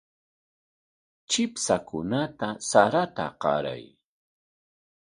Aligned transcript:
Chipshakunata 1.29 2.47
sarata 2.69 3.25
qaray. 3.41 3.83